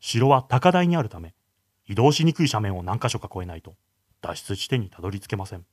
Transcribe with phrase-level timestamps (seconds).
[0.00, 1.34] 城は高台にあるため、
[1.86, 3.74] 移動しにくい斜面を何箇所か越えないと、
[4.20, 5.64] 脱出地点にたどり着けません。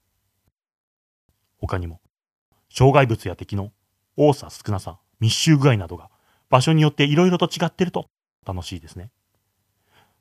[1.58, 2.00] 他にも、
[2.70, 3.72] 障害物や敵の
[4.16, 6.10] 多さ少なさ、密集具合などが
[6.50, 8.10] 場所によって色々と違ってると
[8.46, 9.12] 楽しいですね。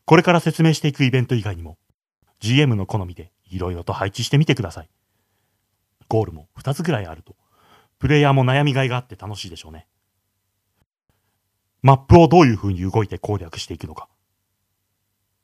[0.04, 1.78] これから説明していくイベント以外にも、
[2.40, 4.90] GM の好みで色々と配置してみてください。
[6.08, 7.36] ゴールも2つぐらいあると、
[7.98, 9.86] プレイヤーも悩みがいがあって楽しいでしょうね。
[11.82, 14.08] マップをどういう風に動いて攻略していくのか。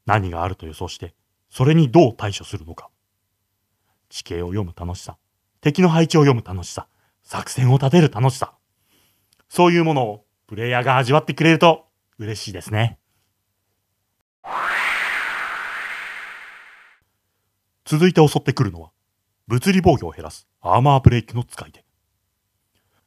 [0.07, 1.15] 何があると予想して、
[1.51, 2.91] それにどう対処するのか。
[4.09, 5.17] 地形を読む楽しさ、
[5.61, 6.89] 敵の配置を読む楽しさ、
[7.23, 8.55] 作戦を立てる楽しさ。
[9.49, 11.87] そういうものをプレイヤーが味わってくれると
[12.19, 12.99] 嬉しいですね。
[17.85, 18.91] 続いて襲ってくるのは、
[19.47, 21.84] 物理防御を減らすアーマーブレイクの使い手。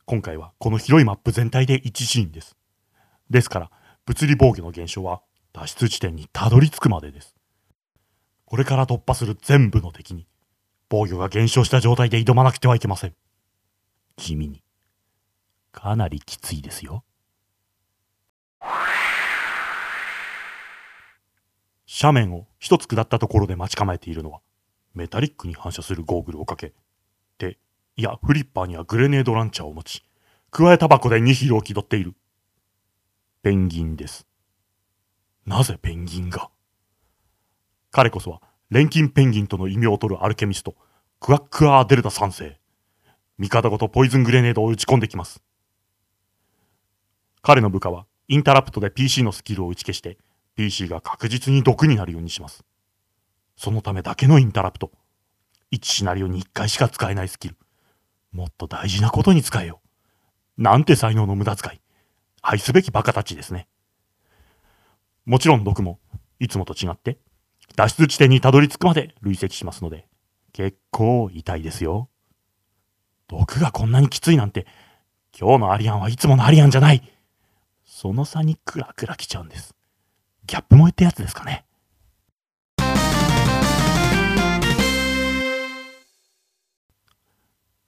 [0.10, 2.56] 今回はこの広いマップ全体で1シーンです。
[3.30, 3.72] ですから、
[4.06, 7.36] 物理防御の減少は脱出地点にたどり着くまでです。
[8.46, 10.26] これから突破する全部の敵に、
[10.88, 13.16] 防御が減少した状態で挑まなくてはいけません。
[14.16, 14.64] 地味に。
[15.74, 17.04] かなりきついですよ。
[22.02, 24.40] 斜面を一つ下ったところで待ち構えているのは、
[24.94, 26.74] メタリックに反射するゴーグルをかけ、
[28.00, 30.04] いや、フリッパーにはグレネードランチャーを持ち、
[30.52, 32.14] 加えタバコでニヒルを気取っている。
[33.42, 34.28] ペンギンです。
[35.48, 36.52] なぜペンギンが？
[37.90, 40.76] 彼こそは、錬金ペンギンとの異名を取るアルケミスト、
[41.20, 42.60] クワックアーデルタ3世。
[43.40, 45.42] 味方ごとポイズングレネードを打ち込んできます。
[47.42, 50.20] 彼の部下は、インタラプトで PC のスキルを打ち消して、
[50.56, 52.64] PC が確実に毒になるようにします。
[53.56, 54.92] そのためだけのインタラプト。
[55.72, 57.58] 1シナリオに1回しか使えないスキル。
[58.38, 59.82] もっと大事なことに使えよ。
[60.60, 61.82] なんて才能の無駄遣い。
[62.44, 63.68] 愛すべきバカたちですね。
[65.26, 66.00] もちろん毒も、
[66.40, 67.18] いつもと違って、
[67.76, 70.08] 脱出地点にたどり着くまで累積しますので、
[70.54, 72.12] 結構痛いですよ。
[73.28, 74.68] 毒がこんなにきついなんて、
[75.36, 77.02] 今日のアリアンはいつものアリアンじゃない。
[77.86, 79.74] その差にクラクラ来ちゃうんです。
[80.46, 81.66] ギャップ萌えってやつですかね。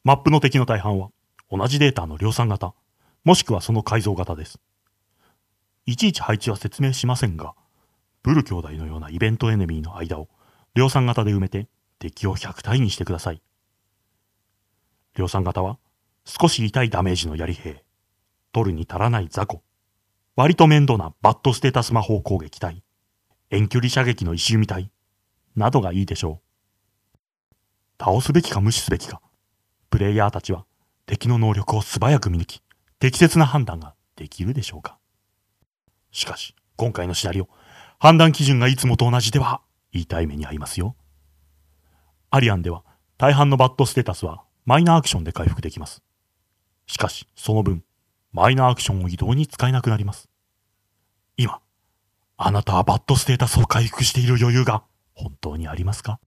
[0.03, 1.09] マップの敵の大半は、
[1.51, 2.73] 同じデータの量産型、
[3.25, 4.59] もしくはその改造型です。
[5.85, 7.53] いちいち配置は説明しませんが、
[8.23, 10.29] ブル兄弟のようなイベントエネミーの間を
[10.75, 11.67] 量産型で埋めて
[11.99, 13.41] 敵を100体にしてください。
[15.15, 15.79] 量産型は
[16.25, 17.83] 少し痛いダメージの槍兵、
[18.53, 19.61] 取るに足らない雑魚、
[20.35, 22.83] 割と面倒なバットステータス魔法攻撃隊、
[23.49, 24.91] 遠距離射撃の石弓隊、
[25.55, 27.17] などがいいでしょう。
[28.01, 29.21] 倒すべきか無視すべきか、
[29.89, 30.65] プレイヤーたちは
[31.05, 32.61] 敵の能力を素早く見抜き、
[32.99, 34.97] 適切な判断ができるでしょうか
[36.11, 37.49] しかし、今回のシナリオ、
[37.97, 39.61] 判断基準がいつもと同じでは、
[39.91, 40.95] 痛い目に遭いますよ。
[42.29, 42.83] アリアンでは、
[43.17, 46.03] 大半のバッドステータスはマイナーアクションで回復できます。
[46.85, 47.83] しかし、その分、
[48.31, 50.29] マイナーアクションを移動に使えなくなります。
[51.35, 51.59] 今、
[52.37, 54.83] あなたはバッドステータスを回復している余裕が
[55.13, 56.19] 本当にありますか？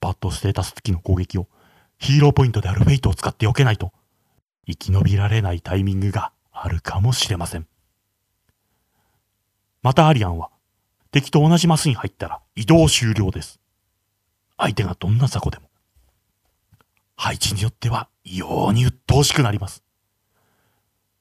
[0.00, 1.48] バッドステータス付きの攻撃を
[1.98, 3.92] ヒーローポイントであるフェイトを使って避けないと
[4.66, 7.66] 生き延びられないタイミングがあるかもしれません。
[9.82, 10.50] またアリアンは、
[11.12, 13.60] 敵と同じマスに入ったら移動終了です。
[14.56, 15.70] 相手がどんな雑魚でも。
[17.16, 19.82] 配置によっては異様に鬱陶しくなります。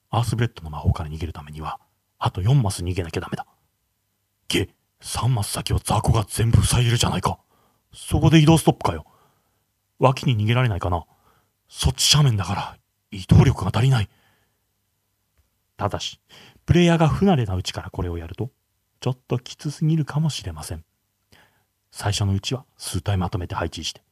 [0.10, 1.80] アースブレッドの魔法から逃げるためには、
[2.18, 3.46] あと4マス逃げなきゃダメだ。
[4.48, 4.70] ゲ、
[5.02, 7.38] 3マス先を雑魚が全部塞いでるじゃないか。
[7.94, 9.06] そこで移動ストップかよ。
[10.00, 11.06] 脇に逃げられないかな。
[11.68, 12.78] そっち斜面だから
[13.12, 14.10] 移動力が足りない。
[15.78, 16.20] ただし、
[16.66, 18.52] プレイヤーが不慣れなうちからこれをやると、
[19.00, 20.84] ちょっときつすぎるかもしれません。
[21.92, 24.04] 最初のうちは数体まとめて配置して、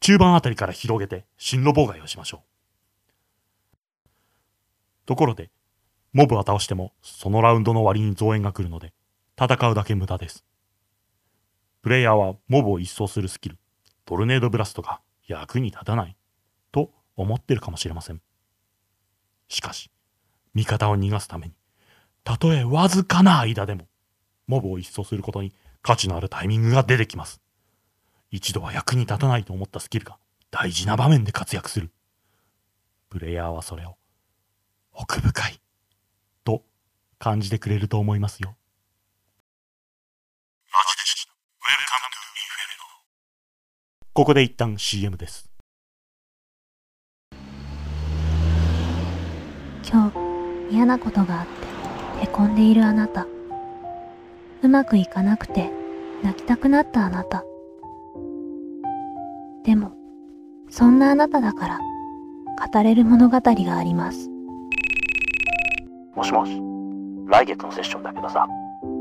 [0.00, 2.46] 中盤あたりから広げて進路妨害をしましょう。
[5.06, 5.50] ところで、
[6.12, 8.92] モブは倒してもそのラウンドの割に増援が来るので、
[9.40, 10.44] 戦うだけ無駄です。
[11.82, 13.58] プレイヤーはモブを一掃するスキル、
[14.06, 16.16] トルネードブラストが役に立たない
[16.72, 18.20] と思ってるかもしれません。
[19.48, 19.90] しかし、
[20.54, 21.54] 味方を逃がすために、
[22.22, 23.86] たとえわずかな間でも、
[24.46, 27.40] モブを一掃することに価値のあるタイミングが出てきます。
[28.30, 30.18] 一度は役に立たないと思ったスキルが
[30.50, 31.90] 大事な場面で活躍する。
[33.10, 33.96] プレイヤーはそれを
[34.92, 35.60] 奥深い
[36.44, 36.64] と
[37.18, 38.56] 感じてくれると思いますよ。
[44.16, 45.50] ここで一旦 CM です。
[49.90, 50.12] 今
[50.70, 51.46] 日嫌なことがあっ
[52.20, 53.26] てへこんでいるあなた。
[54.62, 55.68] うまくいかなくて
[56.22, 57.42] 泣きたくなったあなた。
[59.64, 59.90] でも、
[60.70, 61.80] そんなあなただから
[62.72, 64.30] 語れる物語があります。
[66.14, 66.52] もしもし、
[67.26, 68.46] 来月のセッションだけどさ、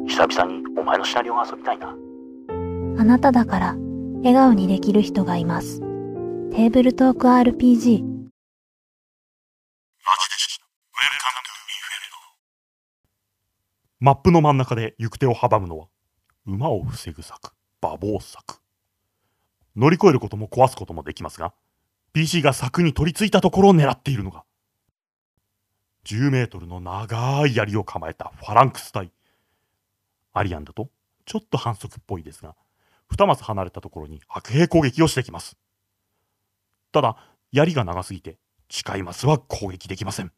[0.07, 1.95] 久々にお前のシナリオが遊びたいな。
[2.97, 3.75] あなただから
[4.23, 5.81] 笑顔にできる人がいます。
[6.51, 8.05] テーブルトーク RPG
[13.99, 15.87] マップの真ん中で行く手を阻むのは、
[16.45, 18.61] 馬を防ぐ策、馬防策。
[19.75, 21.53] 乗り越えることも壊すこともできますが、
[22.13, 24.45] PC が柵に取り付いたところを狙っているのが、
[26.05, 29.11] 10メートルの長い槍を構えたファランクス隊。
[30.31, 30.89] アリアンだと、
[31.25, 32.55] ちょっと反則っぽいですが、
[33.13, 35.55] 二マス離れたところに白兵攻撃をしてきます。
[36.91, 37.15] ただ、
[37.51, 38.37] 槍が長すぎて、
[38.69, 40.31] 近いマスは攻撃できません。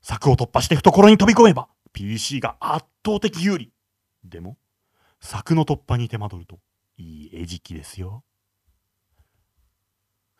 [0.00, 3.72] 柵を突破して懐に飛び込めば、PC が圧倒的有利。
[4.24, 4.56] でも、
[5.20, 6.60] 柵の突破に手間取ると、
[6.98, 8.24] いい餌食ですよ。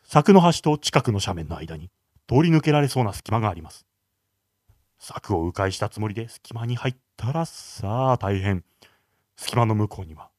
[0.03, 1.89] 柵の端と近くの斜面の間に、
[2.27, 3.85] 通り抜けられそうな隙間があります。
[4.97, 8.63] 柵を迂回したつもりで隙間に入ったら、さあ大変。
[9.35, 10.29] 隙間の向こうには、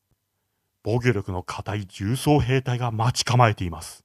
[0.84, 4.04] 防御力の固い重装兵隊が待ち構えています。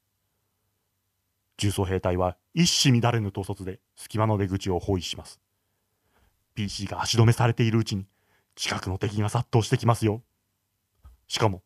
[1.58, 5.42] 重装兵隊は一糸乱れぬ統率で隙間の出口を包囲します。
[6.56, 8.06] PC が足止めされているうちに
[8.56, 10.24] 近くの敵が殺到してきますよ。
[11.28, 11.64] しかも、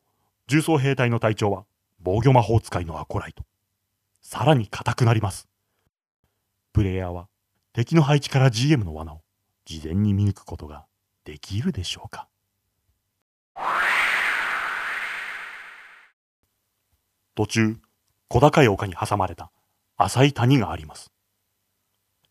[0.48, 1.64] 重装兵隊の隊長は
[2.00, 3.44] 防御魔法使いのアコライト。
[4.20, 5.48] さらに硬くなります。
[6.72, 7.28] プレイヤーは
[7.72, 9.20] 敵の配置から GM の罠を
[9.64, 10.86] 事前に見抜くことが
[11.24, 12.28] できるでしょうか
[17.34, 17.76] 途中、
[18.28, 19.50] 小高い丘に挟まれた
[19.96, 21.12] 浅い谷があります。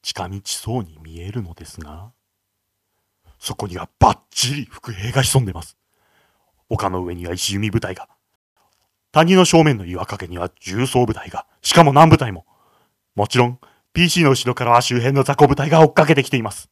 [0.02, 2.12] 近道そうに見えるのですが、
[3.40, 5.78] そこにはバッチリ伏兵が潜んでます。
[6.70, 8.08] 丘の上には石弓部隊が。
[9.12, 11.46] 谷の正面の岩陰には重装部隊が。
[11.62, 12.46] しかも何部隊も。
[13.16, 13.60] もちろん、
[13.94, 16.70] PC の後ろからは周辺の雑魚部隊が追っかけてきています。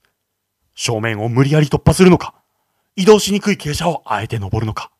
[0.75, 2.33] 正面を無理やり突破するのか
[2.95, 4.91] 移動しにくい傾斜をあえて登るのか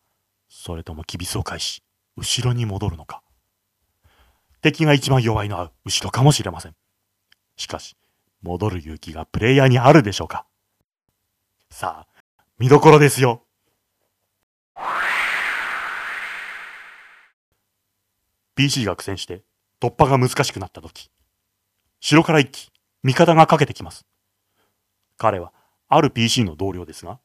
[0.49, 1.81] それともキビスを返し、
[2.17, 3.21] 後ろに戻るのか
[4.61, 6.75] 敵が一番弱いのは後ろかもしれません。
[7.57, 7.95] しかし、
[8.41, 10.45] 戻る勇気がプレイヤーにあるでしょうか
[11.71, 12.23] さあ、
[12.59, 13.43] 見どころですよ。
[18.55, 19.43] PC が苦戦して
[19.79, 21.09] 突破が難しくなった時、
[21.99, 22.71] 城から一機、
[23.03, 24.05] 味方がかけてきます。
[25.17, 25.53] 彼は、
[25.87, 27.19] ある PC の同僚ですが、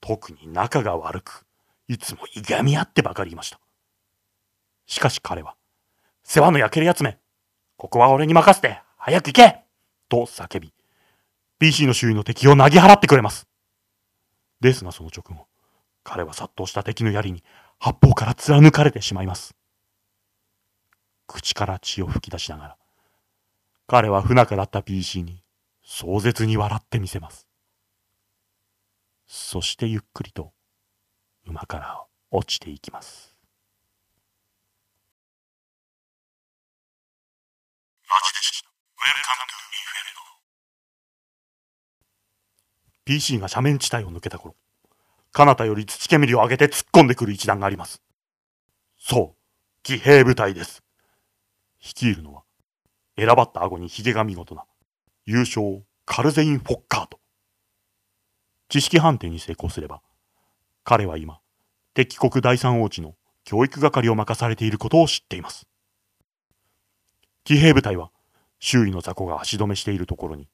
[0.00, 1.46] 特に仲が悪く、
[1.88, 3.58] いつもいがみ合ってばかりいました。
[4.86, 5.56] しかし彼は、
[6.22, 7.18] 世話の焼けるやつめ、
[7.76, 9.64] ここは俺に任せて、早く行け
[10.08, 10.72] と叫び、
[11.58, 13.46] PC の周囲の敵を投げ払ってくれます。
[14.60, 15.46] ですがその直後、
[16.02, 17.42] 彼は殺到した敵の槍に
[17.78, 19.54] 八方から貫かれてしまいます。
[21.26, 22.76] 口から血を吹き出しながら、
[23.86, 25.42] 彼は不仲だった PC に
[25.82, 27.46] 壮絶に笑ってみせます。
[29.26, 30.52] そしてゆっくりと
[31.46, 33.35] 馬から落ちていきます。
[43.06, 44.56] PC が斜面地帯を抜けた頃、
[45.30, 48.02] 彼方より土煙を上げて突っ込んでくる一団があります。
[48.98, 50.82] そう、騎兵部隊です。
[51.80, 52.42] 率いるのは、
[53.16, 54.64] 選ばった顎に髭が見事な、
[55.24, 57.20] 優勝カルゼイン・フォッカート。
[58.68, 60.02] 知識判定に成功すれば、
[60.82, 61.38] 彼は今、
[61.94, 65.68] 敵国第三王子の教育係を任されていることを知っています。
[67.44, 68.10] 騎兵部隊は、
[68.58, 70.48] 周囲の雑魚が足止めしているところに、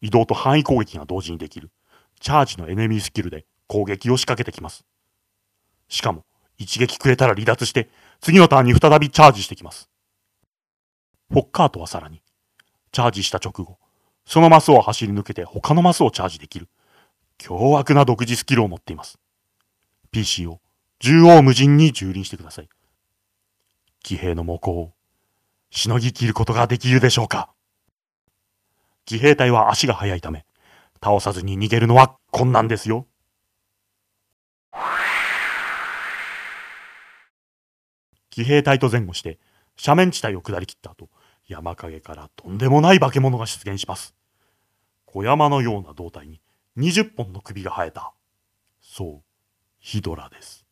[0.00, 1.70] 移動と範囲攻撃が同時にできる、
[2.20, 4.84] チャージのエネミースキルで攻撃を仕掛けてきます。
[5.88, 6.24] しかも、
[6.58, 7.88] 一撃くれたら離脱して、
[8.20, 9.88] 次のターンに再びチャージしてきます。
[11.30, 12.22] フォッカートはさらに、
[12.92, 13.78] チャージした直後、
[14.24, 16.68] そのマスを走り抜けて他のマスをチャージできる、
[17.38, 19.18] 凶悪な独自スキルを持っています。
[20.10, 20.60] PC を
[20.98, 22.68] 縦横無尽に蹂躙してください。
[24.02, 24.95] 騎兵の猛攻を、
[25.70, 27.50] しのぎ切ることができるでしょうか
[29.04, 30.44] 騎兵隊は足が速いため、
[31.02, 33.06] 倒さずに逃げるのは困難ですよ。
[38.30, 39.38] 騎兵隊と前後して、
[39.82, 41.08] 斜面地帯を下り切った後、
[41.48, 44.14] 山陰からとんでもない化け物が出現します。
[45.04, 46.40] 小山のような胴体に
[46.76, 48.12] 20本の首が生えた。
[48.82, 49.22] そう、
[49.78, 50.66] ヒドラです。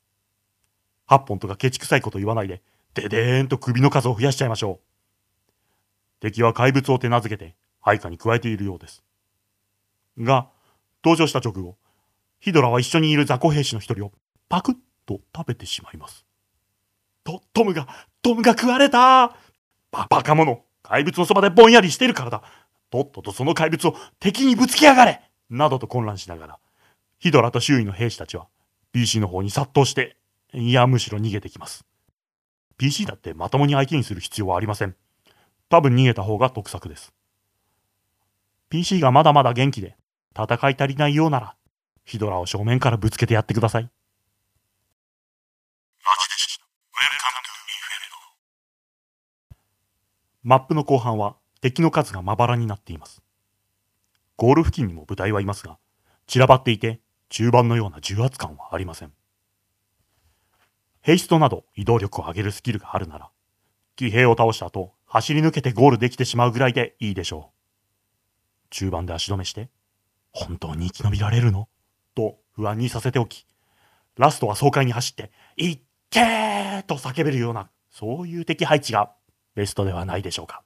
[1.08, 2.62] 8本とかケチくさいこと言わないで、
[2.94, 4.94] ででーんと首の数を増やしちゃいましょう。
[6.20, 9.04] 敵は怪物を手なずけて配下に加えているようです。
[10.18, 10.48] が、
[11.04, 11.76] 登場した直後、
[12.40, 14.12] ヒドラは一緒にいる雑魚兵士の一人を
[14.48, 14.74] パクッ
[15.06, 16.24] と食べてしまいます。
[17.24, 17.88] と、トムが、
[18.22, 19.36] トムが食われた
[19.90, 22.42] バ、バカ者怪物のそばでぼんやりしてるからだ
[22.90, 25.20] とっととその怪物を敵にぶつけやがれ
[25.50, 26.58] などと混乱しながら、
[27.18, 28.46] ヒドラと周囲の兵士たちは
[28.92, 30.16] PC の方に殺到して、
[30.52, 31.84] いやむしろ逃げてきます。
[32.76, 34.96] PC だってまともに相手にする必要はありません。
[35.68, 37.12] 多分逃げた方が得策です。
[38.68, 39.96] PC がまだまだ元気で
[40.36, 41.56] 戦い足りないようなら、
[42.04, 43.90] ヒドラを正面からぶつけてやってください。
[50.42, 53.22] マップの後半は敵の数がまばらになっています。
[54.36, 55.78] ゴール付近にも部隊はいますが、
[56.26, 57.00] 散らばっていて
[57.30, 59.12] 中盤のような重圧感はありません。
[61.04, 63.30] ヘイストなど移動力を上げるスキルがあるなら、
[63.94, 68.70] 騎兵を倒した後、走り抜けてゴールできてしまうぐらいでいいでしょう。
[68.70, 69.68] 中盤で足止めして、
[70.32, 71.68] 本当に生き延びられるの？
[72.14, 73.46] と不安にさせておき、
[74.16, 79.12] ラストは爽快に走って、いっけーと叫べるような、そういう敵配置が
[79.54, 80.62] ベストではないでしょうか。